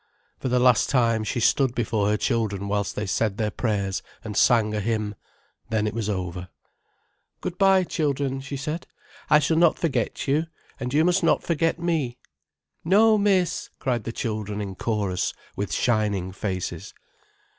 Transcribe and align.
For 0.39 0.49
the 0.49 0.57
last 0.57 0.89
time, 0.89 1.23
she 1.23 1.39
stood 1.39 1.75
before 1.75 2.07
her 2.09 2.17
children 2.17 2.67
whilst 2.67 2.95
they 2.95 3.05
said 3.05 3.37
their 3.37 3.51
prayers 3.51 4.01
and 4.23 4.35
sang 4.35 4.73
a 4.73 4.79
hymn. 4.79 5.13
Then 5.69 5.85
it 5.85 5.93
was 5.93 6.09
over. 6.09 6.49
"Good 7.39 7.59
bye, 7.59 7.83
children," 7.83 8.41
she 8.41 8.57
said. 8.57 8.87
"I 9.29 9.37
shall 9.37 9.57
not 9.57 9.77
forget 9.77 10.27
you, 10.27 10.47
and 10.79 10.91
you 10.91 11.05
must 11.05 11.21
not 11.21 11.43
forget 11.43 11.77
me." 11.77 12.17
"No, 12.83 13.15
miss," 13.19 13.69
cried 13.77 14.03
the 14.05 14.11
children 14.11 14.59
in 14.59 14.73
chorus, 14.73 15.35
with 15.55 15.71
shining 15.71 16.31
faces. 16.31 16.95